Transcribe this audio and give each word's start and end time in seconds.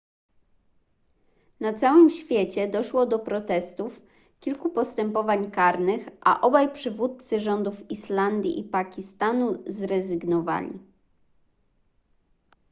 na 1.59 1.73
całym 1.73 2.09
świecie 2.09 2.67
doszło 2.67 3.05
do 3.05 3.19
protestów 3.19 4.01
kilku 4.39 4.69
postępowań 4.69 5.51
karnych 5.51 6.07
a 6.21 6.41
obaj 6.41 6.71
przywódcy 6.73 7.39
rządów 7.39 7.91
islandii 7.91 8.59
i 8.59 8.63
pakistanu 8.63 9.63
zrezygnowali 9.67 10.79